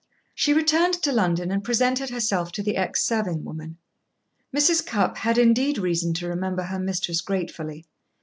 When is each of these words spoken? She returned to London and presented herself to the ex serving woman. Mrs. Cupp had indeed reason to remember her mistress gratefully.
She 0.33 0.51
returned 0.51 0.95
to 1.03 1.11
London 1.11 1.51
and 1.51 1.63
presented 1.63 2.09
herself 2.09 2.51
to 2.53 2.63
the 2.63 2.75
ex 2.75 3.03
serving 3.05 3.43
woman. 3.45 3.77
Mrs. 4.51 4.83
Cupp 4.83 5.17
had 5.17 5.37
indeed 5.37 5.77
reason 5.77 6.11
to 6.15 6.27
remember 6.27 6.63
her 6.63 6.79
mistress 6.79 7.21
gratefully. 7.21 7.85